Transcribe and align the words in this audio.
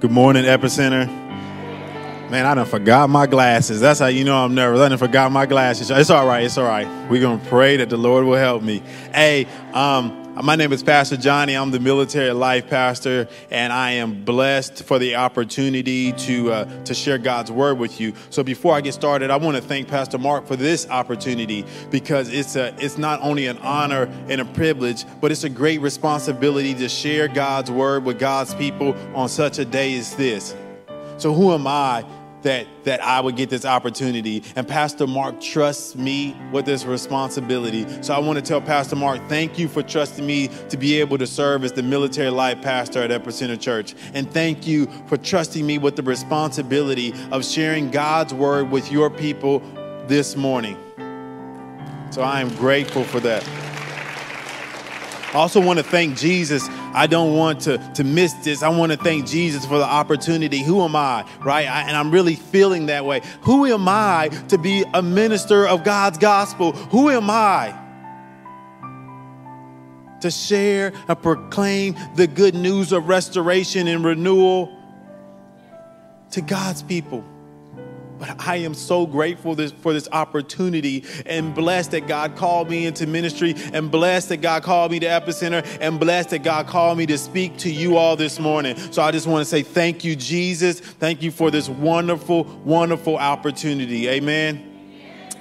Good 0.00 0.12
morning, 0.12 0.44
Epicenter. 0.44 1.08
Man, 2.30 2.44
I 2.44 2.54
done 2.54 2.66
forgot 2.66 3.08
my 3.08 3.26
glasses. 3.26 3.80
That's 3.80 4.00
how 4.00 4.08
you 4.08 4.22
know 4.22 4.36
I'm 4.36 4.54
nervous. 4.54 4.82
I 4.82 4.90
done 4.90 4.98
forgot 4.98 5.32
my 5.32 5.46
glasses. 5.46 5.90
It's 5.90 6.10
all 6.10 6.26
right. 6.26 6.44
It's 6.44 6.58
all 6.58 6.66
right. 6.66 6.86
We're 7.10 7.22
going 7.22 7.40
to 7.40 7.46
pray 7.46 7.78
that 7.78 7.88
the 7.88 7.96
Lord 7.96 8.26
will 8.26 8.36
help 8.36 8.62
me. 8.62 8.82
Hey, 9.14 9.46
um, 9.72 10.34
my 10.44 10.54
name 10.54 10.70
is 10.74 10.82
Pastor 10.82 11.16
Johnny. 11.16 11.54
I'm 11.54 11.70
the 11.70 11.80
military 11.80 12.30
life 12.32 12.68
pastor, 12.68 13.28
and 13.50 13.72
I 13.72 13.92
am 13.92 14.24
blessed 14.24 14.84
for 14.84 14.98
the 14.98 15.16
opportunity 15.16 16.12
to 16.12 16.52
uh, 16.52 16.84
to 16.84 16.92
share 16.92 17.16
God's 17.16 17.50
word 17.50 17.78
with 17.78 17.98
you. 17.98 18.12
So 18.28 18.42
before 18.42 18.74
I 18.74 18.82
get 18.82 18.92
started, 18.92 19.30
I 19.30 19.36
want 19.36 19.56
to 19.56 19.62
thank 19.62 19.88
Pastor 19.88 20.18
Mark 20.18 20.46
for 20.46 20.54
this 20.54 20.86
opportunity 20.90 21.64
because 21.90 22.30
it's 22.30 22.56
a 22.56 22.74
it's 22.78 22.98
not 22.98 23.22
only 23.22 23.46
an 23.46 23.56
honor 23.58 24.02
and 24.28 24.42
a 24.42 24.44
privilege, 24.44 25.06
but 25.22 25.32
it's 25.32 25.44
a 25.44 25.50
great 25.50 25.80
responsibility 25.80 26.74
to 26.74 26.90
share 26.90 27.26
God's 27.26 27.70
word 27.70 28.04
with 28.04 28.18
God's 28.18 28.54
people 28.54 28.94
on 29.14 29.30
such 29.30 29.58
a 29.58 29.64
day 29.64 29.96
as 29.96 30.14
this. 30.14 30.54
So 31.16 31.34
who 31.34 31.52
am 31.52 31.66
I 31.66 32.04
that 32.42 32.66
that 32.84 33.02
I 33.02 33.20
would 33.20 33.36
get 33.36 33.50
this 33.50 33.64
opportunity. 33.64 34.42
And 34.56 34.66
Pastor 34.66 35.06
Mark 35.06 35.40
trusts 35.40 35.94
me 35.94 36.36
with 36.52 36.64
this 36.64 36.84
responsibility. 36.84 37.86
So 38.02 38.14
I 38.14 38.18
want 38.18 38.38
to 38.38 38.42
tell 38.42 38.60
Pastor 38.60 38.96
Mark, 38.96 39.20
thank 39.28 39.58
you 39.58 39.68
for 39.68 39.82
trusting 39.82 40.26
me 40.26 40.48
to 40.70 40.76
be 40.76 41.00
able 41.00 41.18
to 41.18 41.26
serve 41.26 41.64
as 41.64 41.72
the 41.72 41.82
military 41.82 42.30
life 42.30 42.62
pastor 42.62 43.02
at 43.02 43.10
Epicenter 43.10 43.60
Church. 43.60 43.94
And 44.14 44.30
thank 44.32 44.66
you 44.66 44.86
for 45.06 45.16
trusting 45.16 45.66
me 45.66 45.78
with 45.78 45.96
the 45.96 46.02
responsibility 46.02 47.14
of 47.30 47.44
sharing 47.44 47.90
God's 47.90 48.32
word 48.32 48.70
with 48.70 48.90
your 48.90 49.10
people 49.10 49.60
this 50.06 50.36
morning. 50.36 50.76
So 52.10 52.22
I 52.22 52.40
am 52.40 52.48
grateful 52.56 53.04
for 53.04 53.20
that. 53.20 53.67
I 55.28 55.34
also 55.34 55.60
want 55.60 55.78
to 55.78 55.82
thank 55.82 56.16
Jesus. 56.16 56.66
I 56.94 57.06
don't 57.06 57.36
want 57.36 57.60
to, 57.62 57.76
to 57.96 58.04
miss 58.04 58.32
this. 58.32 58.62
I 58.62 58.70
want 58.70 58.92
to 58.92 58.98
thank 58.98 59.26
Jesus 59.26 59.66
for 59.66 59.76
the 59.76 59.84
opportunity. 59.84 60.62
Who 60.62 60.82
am 60.82 60.96
I, 60.96 61.28
right? 61.44 61.68
I, 61.68 61.82
and 61.82 61.94
I'm 61.94 62.10
really 62.10 62.34
feeling 62.34 62.86
that 62.86 63.04
way. 63.04 63.20
Who 63.42 63.66
am 63.66 63.88
I 63.88 64.28
to 64.48 64.56
be 64.56 64.84
a 64.94 65.02
minister 65.02 65.66
of 65.66 65.84
God's 65.84 66.16
gospel? 66.16 66.72
Who 66.72 67.10
am 67.10 67.28
I? 67.28 67.78
To 70.22 70.30
share 70.30 70.94
and 71.08 71.22
proclaim 71.22 71.94
the 72.16 72.26
good 72.26 72.54
news 72.54 72.92
of 72.92 73.06
restoration 73.06 73.86
and 73.86 74.02
renewal 74.02 74.74
to 76.30 76.40
God's 76.40 76.82
people. 76.82 77.22
But 78.18 78.40
I 78.46 78.56
am 78.56 78.74
so 78.74 79.06
grateful 79.06 79.54
this, 79.54 79.72
for 79.72 79.92
this 79.92 80.08
opportunity 80.12 81.04
and 81.26 81.54
blessed 81.54 81.92
that 81.92 82.06
God 82.06 82.36
called 82.36 82.68
me 82.68 82.86
into 82.86 83.06
ministry 83.06 83.54
and 83.72 83.90
blessed 83.90 84.30
that 84.30 84.38
God 84.38 84.62
called 84.62 84.90
me 84.90 85.00
to 85.00 85.06
Epicenter 85.06 85.64
and 85.80 85.98
blessed 86.00 86.30
that 86.30 86.42
God 86.42 86.66
called 86.66 86.98
me 86.98 87.06
to 87.06 87.18
speak 87.18 87.56
to 87.58 87.70
you 87.70 87.96
all 87.96 88.16
this 88.16 88.38
morning. 88.38 88.76
So 88.92 89.02
I 89.02 89.10
just 89.10 89.26
want 89.26 89.42
to 89.42 89.50
say 89.50 89.62
thank 89.62 90.04
you, 90.04 90.16
Jesus. 90.16 90.80
Thank 90.80 91.22
you 91.22 91.30
for 91.30 91.50
this 91.50 91.68
wonderful, 91.68 92.44
wonderful 92.44 93.16
opportunity. 93.16 94.08
Amen. 94.08 94.67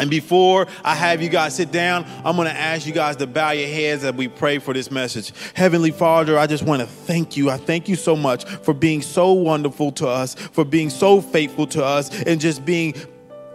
And 0.00 0.10
before 0.10 0.66
I 0.82 0.94
have 0.94 1.22
you 1.22 1.28
guys 1.28 1.54
sit 1.54 1.70
down, 1.70 2.06
I'm 2.24 2.36
going 2.36 2.48
to 2.48 2.58
ask 2.58 2.86
you 2.86 2.92
guys 2.92 3.16
to 3.16 3.26
bow 3.26 3.50
your 3.50 3.68
heads 3.68 4.02
as 4.02 4.14
we 4.14 4.28
pray 4.28 4.58
for 4.58 4.74
this 4.74 4.90
message. 4.90 5.32
Heavenly 5.54 5.90
Father, 5.90 6.38
I 6.38 6.46
just 6.46 6.64
want 6.64 6.80
to 6.80 6.86
thank 6.86 7.36
you. 7.36 7.50
I 7.50 7.58
thank 7.58 7.88
you 7.88 7.96
so 7.96 8.16
much 8.16 8.44
for 8.44 8.74
being 8.74 9.02
so 9.02 9.32
wonderful 9.32 9.92
to 9.92 10.08
us, 10.08 10.34
for 10.34 10.64
being 10.64 10.90
so 10.90 11.20
faithful 11.20 11.66
to 11.68 11.84
us, 11.84 12.10
and 12.22 12.40
just 12.40 12.64
being 12.64 12.94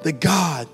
the 0.04 0.12
God 0.12 0.68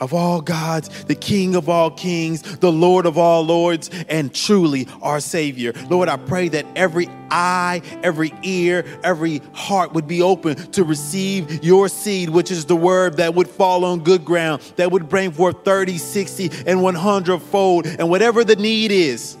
of 0.00 0.14
all 0.14 0.40
gods, 0.40 1.04
the 1.04 1.14
King 1.14 1.54
of 1.54 1.68
all 1.68 1.90
kings, 1.90 2.42
the 2.58 2.72
Lord 2.72 3.06
of 3.06 3.18
all 3.18 3.42
lords, 3.42 3.90
and 4.08 4.34
truly 4.34 4.88
our 5.02 5.20
Savior. 5.20 5.72
Lord, 5.88 6.08
I 6.08 6.16
pray 6.16 6.48
that 6.48 6.66
every 6.74 7.08
eye, 7.30 7.82
every 8.02 8.32
ear, 8.42 8.84
every 9.04 9.42
heart 9.52 9.92
would 9.92 10.08
be 10.08 10.22
open 10.22 10.56
to 10.72 10.84
receive 10.84 11.62
your 11.62 11.88
seed, 11.88 12.30
which 12.30 12.50
is 12.50 12.64
the 12.64 12.76
word 12.76 13.18
that 13.18 13.34
would 13.34 13.48
fall 13.48 13.84
on 13.84 14.00
good 14.00 14.24
ground, 14.24 14.62
that 14.76 14.90
would 14.90 15.08
bring 15.08 15.30
forth 15.30 15.64
30, 15.64 15.98
60, 15.98 16.50
and 16.66 16.82
100 16.82 17.38
fold, 17.38 17.86
and 17.86 18.08
whatever 18.08 18.42
the 18.42 18.56
need 18.56 18.90
is 18.90 19.36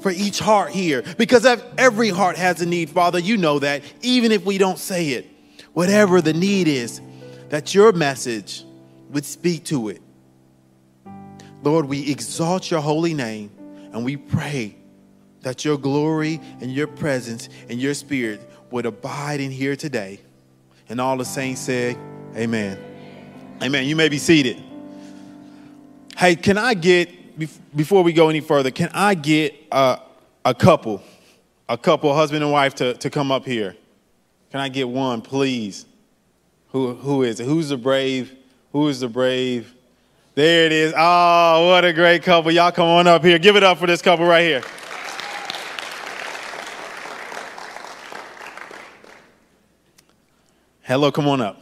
for 0.00 0.10
each 0.10 0.38
heart 0.38 0.70
here. 0.70 1.02
Because 1.16 1.46
every 1.78 2.10
heart 2.10 2.36
has 2.36 2.60
a 2.60 2.66
need, 2.66 2.90
Father. 2.90 3.18
You 3.18 3.36
know 3.36 3.58
that, 3.60 3.82
even 4.02 4.30
if 4.30 4.44
we 4.44 4.58
don't 4.58 4.78
say 4.78 5.08
it. 5.10 5.26
Whatever 5.72 6.20
the 6.20 6.32
need 6.32 6.68
is, 6.68 7.00
that 7.48 7.74
your 7.74 7.92
message 7.92 8.64
would 9.10 9.24
speak 9.24 9.64
to 9.66 9.88
it. 9.88 10.02
Lord, 11.62 11.86
we 11.86 12.10
exalt 12.10 12.70
your 12.70 12.80
holy 12.80 13.14
name 13.14 13.50
and 13.92 14.04
we 14.04 14.16
pray 14.16 14.76
that 15.40 15.64
your 15.64 15.78
glory 15.78 16.40
and 16.60 16.72
your 16.72 16.86
presence 16.86 17.48
and 17.68 17.80
your 17.80 17.94
spirit 17.94 18.40
would 18.70 18.86
abide 18.86 19.40
in 19.40 19.50
here 19.50 19.76
today. 19.76 20.20
And 20.88 21.00
all 21.00 21.16
the 21.16 21.24
saints 21.24 21.60
said, 21.60 21.96
Amen. 22.36 22.78
Amen. 23.62 23.86
You 23.86 23.96
may 23.96 24.08
be 24.08 24.18
seated. 24.18 24.62
Hey, 26.16 26.36
can 26.36 26.58
I 26.58 26.74
get, 26.74 27.38
before 27.74 28.02
we 28.02 28.12
go 28.12 28.28
any 28.28 28.40
further, 28.40 28.70
can 28.70 28.90
I 28.92 29.14
get 29.14 29.54
a, 29.72 30.00
a 30.44 30.54
couple, 30.54 31.02
a 31.68 31.78
couple, 31.78 32.14
husband 32.14 32.42
and 32.42 32.52
wife, 32.52 32.74
to, 32.76 32.94
to 32.94 33.10
come 33.10 33.32
up 33.32 33.44
here? 33.44 33.76
Can 34.50 34.60
I 34.60 34.68
get 34.68 34.88
one, 34.88 35.22
please? 35.22 35.86
Who, 36.68 36.94
who 36.94 37.22
is 37.22 37.40
it? 37.40 37.44
Who's 37.44 37.70
the 37.70 37.76
brave? 37.76 38.34
Who 38.76 38.88
is 38.88 39.00
the 39.00 39.08
brave? 39.08 39.74
There 40.34 40.66
it 40.66 40.72
is. 40.72 40.92
Oh, 40.94 41.68
what 41.70 41.86
a 41.86 41.94
great 41.94 42.22
couple. 42.22 42.52
Y'all 42.52 42.70
come 42.70 42.88
on 42.88 43.06
up 43.06 43.24
here. 43.24 43.38
Give 43.38 43.56
it 43.56 43.62
up 43.62 43.78
for 43.78 43.86
this 43.86 44.02
couple 44.02 44.26
right 44.26 44.42
here. 44.42 44.60
Hello, 50.82 51.10
come 51.10 51.26
on 51.26 51.40
up. 51.40 51.58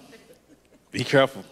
Be 0.90 1.04
careful. 1.04 1.44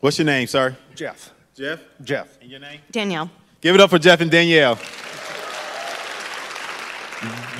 What's 0.00 0.18
your 0.18 0.26
name, 0.26 0.48
sir? 0.48 0.76
Jeff. 0.96 1.32
Jeff? 1.54 1.80
Jeff. 2.02 2.36
And 2.42 2.50
your 2.50 2.58
name? 2.58 2.80
Danielle. 2.90 3.30
Give 3.60 3.76
it 3.76 3.80
up 3.80 3.90
for 3.90 4.00
Jeff 4.00 4.20
and 4.20 4.32
Danielle. 4.32 4.74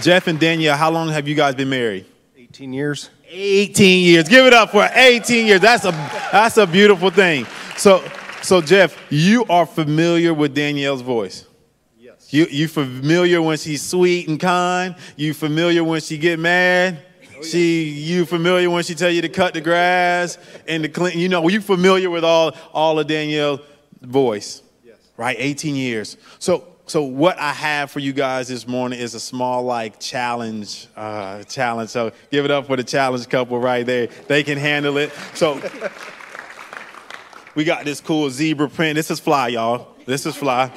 Jeff 0.03 0.27
and 0.27 0.41
Danielle, 0.41 0.77
how 0.77 0.91
long 0.91 1.11
have 1.11 1.29
you 1.29 1.37
guys 1.37 1.55
been 1.55 1.71
married? 1.71 2.05
18 2.37 2.73
years. 2.73 3.11
18 3.29 4.05
years. 4.05 4.29
Give 4.29 4.47
it 4.47 4.53
up 4.53 4.71
for 4.71 4.89
18 4.93 5.47
years. 5.47 5.61
That's 5.61 5.85
a 5.85 5.91
that's 6.33 6.57
a 6.57 6.67
beautiful 6.67 7.11
thing. 7.11 7.47
So 7.77 8.05
so 8.43 8.61
Jeff, 8.61 8.97
you 9.11 9.45
are 9.47 9.67
familiar 9.67 10.33
with 10.33 10.55
Danielle's 10.55 11.03
voice. 11.03 11.47
Yes. 11.99 12.33
You 12.33 12.47
you 12.51 12.69
familiar 12.69 13.43
when 13.43 13.59
she's 13.59 13.83
sweet 13.83 14.29
and 14.29 14.39
kind? 14.39 14.95
You 15.17 15.35
familiar 15.35 15.83
when 15.83 16.01
she 16.01 16.19
get 16.19 16.39
mad? 16.39 16.99
Oh, 16.99 17.29
yeah. 17.37 17.43
She 17.43 17.85
you 17.85 18.25
familiar 18.25 18.71
when 18.71 18.85
she 18.85 18.95
tell 18.95 19.11
you 19.11 19.23
to 19.23 19.29
cut 19.29 19.55
the 19.55 19.61
grass 19.61 20.39
and 20.69 20.85
the 20.85 20.89
clean 20.89 21.19
you 21.19 21.29
know, 21.29 21.47
you 21.49 21.61
familiar 21.61 22.11
with 22.11 22.25
all 22.25 22.55
all 22.73 22.99
of 22.99 23.07
Danielle's 23.07 23.61
voice. 24.01 24.63
Yes. 24.85 24.97
Right? 25.17 25.37
18 25.39 25.75
years. 25.75 26.17
So 26.39 26.76
so 26.89 27.03
what 27.03 27.37
I 27.41 27.53
have 27.53 27.91
for 27.91 27.99
you 27.99 28.13
guys 28.13 28.47
this 28.47 28.69
morning 28.69 29.01
is 29.01 29.15
a 29.15 29.21
small 29.21 29.65
like 29.65 29.99
challenge, 29.99 30.87
uh, 30.95 31.43
challenge. 31.43 31.91
So 31.91 32.13
give 32.31 32.45
it 32.45 32.53
up 32.53 32.69
for 32.69 32.77
the 32.77 32.85
challenge 32.85 33.29
couple 33.29 33.59
right 33.59 33.85
there. 33.85 34.07
They 34.29 34.45
can 34.45 34.57
handle 34.57 34.97
it. 34.97 35.13
So 35.35 35.61
we 37.57 37.65
got 37.65 37.85
this 37.85 38.01
cool 38.01 38.31
zebra 38.31 38.69
print. 38.69 38.95
This 38.95 39.11
is 39.11 39.19
fly, 39.19 39.49
y'all. 39.49 39.97
This 40.05 40.27
is 40.27 40.37
fly. 40.37 40.71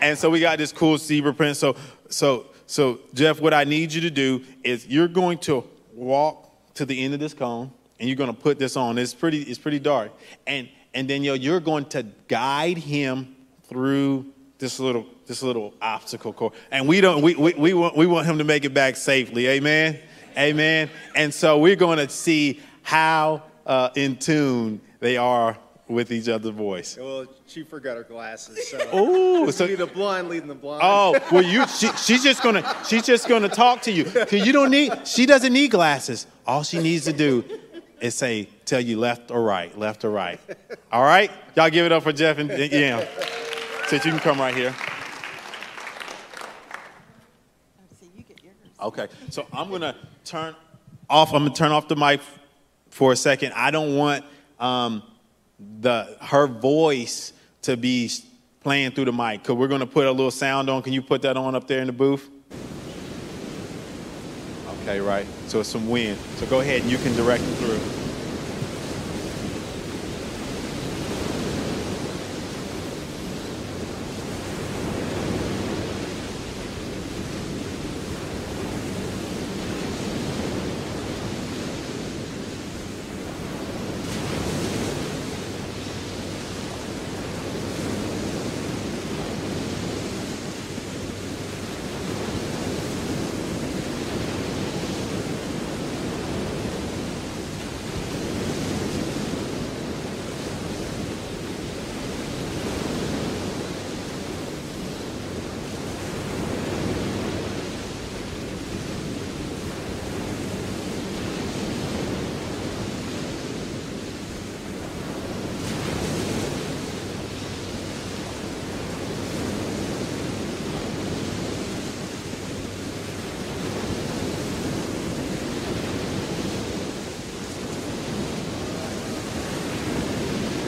And 0.00 0.18
so 0.18 0.30
we 0.30 0.40
got 0.40 0.58
this 0.58 0.72
cool 0.72 0.98
zebra 0.98 1.32
print. 1.32 1.56
So 1.56 1.76
so 2.08 2.46
so 2.66 2.98
Jeff, 3.14 3.40
what 3.40 3.54
I 3.54 3.62
need 3.62 3.92
you 3.92 4.00
to 4.00 4.10
do 4.10 4.42
is 4.64 4.88
you're 4.88 5.06
going 5.06 5.38
to 5.38 5.62
walk 5.94 6.74
to 6.74 6.84
the 6.84 7.04
end 7.04 7.14
of 7.14 7.20
this 7.20 7.34
cone 7.34 7.70
and 8.00 8.08
you're 8.08 8.16
going 8.16 8.34
to 8.34 8.40
put 8.40 8.58
this 8.58 8.76
on. 8.76 8.98
It's 8.98 9.14
pretty 9.14 9.42
it's 9.42 9.60
pretty 9.60 9.78
dark. 9.78 10.10
And 10.44 10.68
and 10.92 11.08
then 11.08 11.22
yo, 11.22 11.34
you're 11.34 11.60
going 11.60 11.84
to 11.90 12.02
guide 12.26 12.78
him 12.78 13.36
through 13.68 14.26
this 14.62 14.78
little 14.78 15.04
this 15.26 15.42
little 15.42 15.74
obstacle 15.82 16.32
course. 16.32 16.56
And 16.70 16.86
we 16.86 17.00
don't 17.00 17.20
we, 17.20 17.34
we, 17.34 17.52
we 17.54 17.74
want 17.74 17.96
we 17.96 18.06
want 18.06 18.26
him 18.26 18.38
to 18.38 18.44
make 18.44 18.64
it 18.64 18.72
back 18.72 18.96
safely. 18.96 19.48
Amen. 19.48 19.98
Amen. 20.38 20.88
And 21.16 21.34
so 21.34 21.58
we're 21.58 21.76
going 21.76 21.98
to 21.98 22.08
see 22.08 22.60
how 22.82 23.42
uh, 23.66 23.90
in 23.96 24.16
tune 24.16 24.80
they 25.00 25.16
are 25.16 25.58
with 25.88 26.12
each 26.12 26.28
other's 26.28 26.54
voice. 26.54 26.96
Well, 26.96 27.26
she 27.46 27.64
forgot 27.64 27.96
her 27.96 28.04
glasses. 28.04 28.70
So 28.70 28.78
oh, 28.92 29.50
so 29.50 29.66
the 29.66 29.84
blind 29.84 30.28
leading 30.28 30.48
the 30.48 30.54
blind. 30.54 30.80
Oh, 30.82 31.18
well, 31.32 31.42
you 31.42 31.66
she, 31.66 31.88
she's 31.96 32.22
just 32.22 32.40
gonna 32.40 32.64
she's 32.88 33.04
just 33.04 33.28
gonna 33.28 33.48
talk 33.48 33.82
to 33.82 33.90
you. 33.90 34.04
Cause 34.04 34.46
you 34.46 34.52
don't 34.52 34.70
need 34.70 35.08
she 35.08 35.26
doesn't 35.26 35.52
need 35.52 35.72
glasses. 35.72 36.28
All 36.46 36.62
she 36.62 36.78
needs 36.78 37.04
to 37.06 37.12
do 37.12 37.44
is 38.00 38.14
say 38.14 38.48
tell 38.64 38.80
you 38.80 38.96
left 38.96 39.32
or 39.32 39.42
right, 39.42 39.76
left 39.76 40.04
or 40.04 40.10
right. 40.10 40.38
All 40.92 41.02
right, 41.02 41.32
y'all 41.56 41.68
give 41.68 41.84
it 41.84 41.90
up 41.90 42.04
for 42.04 42.12
Jeff 42.12 42.38
and 42.38 42.48
yeah. 42.72 43.06
So 43.92 43.96
you 43.96 44.04
can 44.04 44.20
come 44.20 44.40
right 44.40 44.54
here. 44.54 44.74
Okay, 48.80 49.06
so 49.28 49.46
I'm 49.52 49.70
gonna 49.70 49.94
turn 50.24 50.56
off. 51.10 51.34
I'm 51.34 51.42
gonna 51.42 51.54
turn 51.54 51.72
off 51.72 51.88
the 51.88 51.96
mic 51.96 52.22
for 52.88 53.12
a 53.12 53.16
second. 53.16 53.52
I 53.52 53.70
don't 53.70 53.94
want 53.94 54.24
um, 54.58 55.02
the 55.82 56.16
her 56.22 56.46
voice 56.46 57.34
to 57.62 57.76
be 57.76 58.10
playing 58.62 58.92
through 58.92 59.04
the 59.04 59.12
mic 59.12 59.42
because 59.42 59.56
we're 59.56 59.68
gonna 59.68 59.86
put 59.86 60.06
a 60.06 60.10
little 60.10 60.30
sound 60.30 60.70
on. 60.70 60.80
Can 60.80 60.94
you 60.94 61.02
put 61.02 61.20
that 61.20 61.36
on 61.36 61.54
up 61.54 61.66
there 61.68 61.82
in 61.82 61.86
the 61.86 61.92
booth? 61.92 62.30
Okay, 64.80 65.00
right. 65.00 65.26
So 65.48 65.60
it's 65.60 65.68
some 65.68 65.90
wind. 65.90 66.18
So 66.36 66.46
go 66.46 66.60
ahead 66.60 66.80
and 66.80 66.90
you 66.90 66.96
can 66.96 67.14
direct 67.14 67.42
it 67.42 67.54
through. 67.56 68.01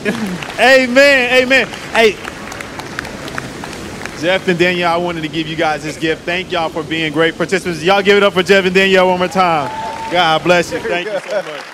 Amen. 0.60 1.42
Amen. 1.42 1.66
Hey, 1.94 2.12
Jeff 4.20 4.46
and 4.48 4.58
Danielle, 4.58 4.92
I 4.92 4.96
wanted 4.96 5.22
to 5.22 5.28
give 5.28 5.48
you 5.48 5.56
guys 5.56 5.82
this 5.82 5.96
gift. 5.96 6.24
Thank 6.24 6.52
y'all 6.52 6.68
for 6.68 6.82
being 6.82 7.12
great 7.12 7.36
participants. 7.36 7.82
Y'all 7.82 8.02
give 8.02 8.16
it 8.18 8.22
up 8.22 8.34
for 8.34 8.42
Jeff 8.42 8.66
and 8.66 8.74
Danielle 8.74 9.08
one 9.08 9.18
more 9.18 9.28
time. 9.28 9.70
God 10.12 10.42
bless 10.42 10.72
you. 10.72 10.78
Thank 10.80 11.06
you 11.06 11.20
so 11.20 11.42
much. 11.42 11.64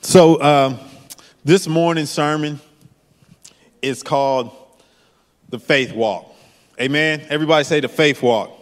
So, 0.00 0.40
um, 0.40 0.78
this 1.44 1.68
morning's 1.68 2.10
sermon 2.10 2.60
is 3.82 4.02
called 4.02 4.52
the 5.48 5.58
Faith 5.58 5.92
Walk. 5.92 6.32
Amen. 6.80 7.26
Everybody 7.28 7.64
say 7.64 7.80
the 7.80 7.88
Faith 7.88 8.22
Walk. 8.22 8.52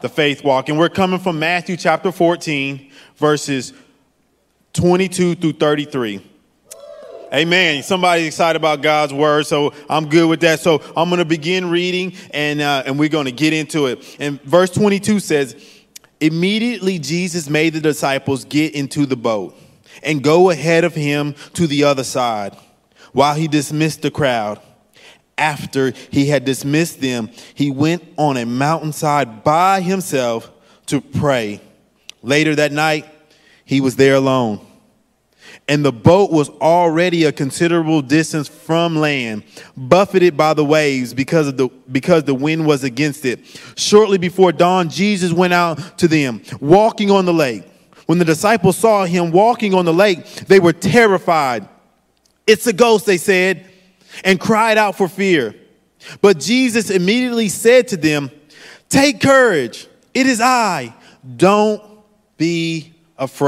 The 0.00 0.08
Faith 0.08 0.44
Walk. 0.44 0.68
And 0.68 0.78
we're 0.78 0.88
coming 0.88 1.20
from 1.20 1.38
Matthew 1.38 1.76
chapter 1.76 2.12
14, 2.12 2.91
verses 3.22 3.72
22 4.72 5.36
through 5.36 5.52
33. 5.52 6.28
Amen. 7.32 7.84
Somebody 7.84 8.26
excited 8.26 8.56
about 8.56 8.82
God's 8.82 9.14
word, 9.14 9.46
so 9.46 9.72
I'm 9.88 10.08
good 10.08 10.28
with 10.28 10.40
that. 10.40 10.58
So 10.58 10.82
I'm 10.96 11.08
going 11.08 11.20
to 11.20 11.24
begin 11.24 11.70
reading, 11.70 12.14
and 12.32 12.60
uh, 12.60 12.82
and 12.84 12.98
we're 12.98 13.08
going 13.08 13.26
to 13.26 13.32
get 13.32 13.52
into 13.52 13.86
it. 13.86 14.16
And 14.18 14.42
verse 14.42 14.70
22 14.70 15.20
says, 15.20 15.56
"Immediately 16.20 16.98
Jesus 16.98 17.48
made 17.48 17.74
the 17.74 17.80
disciples 17.80 18.44
get 18.44 18.74
into 18.74 19.06
the 19.06 19.16
boat 19.16 19.56
and 20.02 20.22
go 20.22 20.50
ahead 20.50 20.82
of 20.82 20.94
him 20.94 21.34
to 21.54 21.68
the 21.68 21.84
other 21.84 22.04
side, 22.04 22.56
while 23.12 23.34
he 23.34 23.46
dismissed 23.46 24.02
the 24.02 24.10
crowd. 24.10 24.60
After 25.38 25.92
he 26.10 26.26
had 26.26 26.44
dismissed 26.44 27.00
them, 27.00 27.30
he 27.54 27.70
went 27.70 28.02
on 28.18 28.36
a 28.36 28.44
mountainside 28.44 29.42
by 29.44 29.80
himself 29.80 30.50
to 30.86 31.00
pray. 31.00 31.60
Later 32.22 32.54
that 32.56 32.70
night, 32.70 33.06
he 33.64 33.80
was 33.80 33.96
there 33.96 34.14
alone." 34.14 34.60
and 35.68 35.84
the 35.84 35.92
boat 35.92 36.30
was 36.30 36.48
already 36.60 37.24
a 37.24 37.32
considerable 37.32 38.02
distance 38.02 38.48
from 38.48 38.96
land, 38.96 39.44
buffeted 39.76 40.36
by 40.36 40.54
the 40.54 40.64
waves 40.64 41.14
because 41.14 41.46
of 41.46 41.56
the 41.56 41.68
because 41.90 42.24
the 42.24 42.34
wind 42.34 42.66
was 42.66 42.84
against 42.84 43.24
it. 43.24 43.40
Shortly 43.76 44.18
before 44.18 44.52
dawn, 44.52 44.88
Jesus 44.88 45.32
went 45.32 45.52
out 45.52 45.98
to 45.98 46.08
them, 46.08 46.42
walking 46.60 47.10
on 47.10 47.24
the 47.24 47.32
lake. 47.32 47.64
When 48.06 48.18
the 48.18 48.24
disciples 48.24 48.76
saw 48.76 49.04
him 49.04 49.30
walking 49.30 49.74
on 49.74 49.84
the 49.84 49.94
lake, 49.94 50.24
they 50.46 50.58
were 50.58 50.72
terrified. 50.72 51.68
It's 52.46 52.66
a 52.66 52.72
ghost, 52.72 53.06
they 53.06 53.16
said, 53.16 53.66
and 54.24 54.40
cried 54.40 54.76
out 54.76 54.96
for 54.96 55.08
fear. 55.08 55.54
But 56.20 56.40
Jesus 56.40 56.90
immediately 56.90 57.48
said 57.48 57.88
to 57.88 57.96
them, 57.96 58.30
Take 58.88 59.20
courage, 59.20 59.86
it 60.12 60.26
is 60.26 60.40
I. 60.40 60.94
Don't 61.36 61.80
be 62.36 62.92
afraid. 63.16 63.40